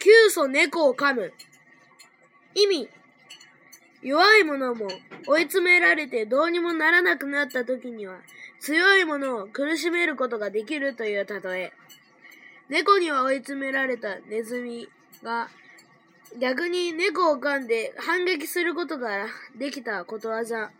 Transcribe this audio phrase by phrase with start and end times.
[0.00, 1.32] 急鼠猫を噛む。
[2.54, 2.88] 意味。
[4.02, 4.88] 弱い者も
[5.26, 8.16] 追い詰められてどうにもならなくなった時には
[8.60, 11.72] 強い者を苦しめることができるという例え。
[12.70, 14.88] 猫には追い詰められたネズミ
[15.22, 15.50] が
[16.38, 19.26] 逆に猫を噛んで反撃することが
[19.58, 20.70] できたことわざ。